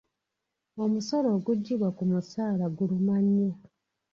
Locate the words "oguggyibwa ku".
1.37-2.03